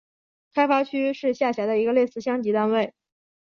[0.55, 2.95] 开发区是下辖的一个类似乡级单位。